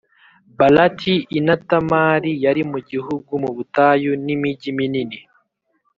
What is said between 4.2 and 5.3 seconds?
n imigi minini